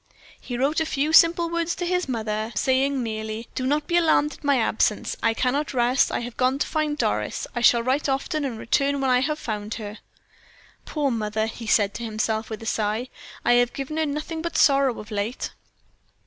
He 0.39 0.57
wrote 0.57 0.79
a 0.79 0.85
few 0.87 1.13
simple 1.13 1.47
words 1.47 1.75
to 1.75 1.85
his 1.85 2.09
mother, 2.09 2.51
saying 2.55 3.03
merely: 3.03 3.47
"Do 3.53 3.67
not 3.67 3.85
be 3.85 3.97
alarmed 3.97 4.33
at 4.33 4.43
my 4.43 4.57
absence. 4.57 5.15
I 5.21 5.35
cannot 5.35 5.75
rest 5.75 6.11
I 6.11 6.21
have 6.21 6.35
gone 6.37 6.57
to 6.57 6.65
find 6.65 6.97
Doris. 6.97 7.45
I 7.55 7.61
shall 7.61 7.83
write 7.83 8.09
often, 8.09 8.43
and 8.43 8.57
return 8.57 8.99
when 8.99 9.11
I 9.11 9.19
have 9.19 9.37
found 9.37 9.75
her." 9.75 9.99
"Poor 10.85 11.11
mother," 11.11 11.45
he 11.45 11.67
said 11.67 11.93
to 11.93 12.03
himself 12.03 12.49
with 12.49 12.63
a 12.63 12.65
sigh, 12.65 13.09
"I 13.45 13.53
have 13.61 13.73
given 13.73 13.97
her 13.97 14.07
nothing 14.07 14.41
but 14.41 14.57
sorrow 14.57 14.97
of 14.99 15.11
late." 15.11 15.51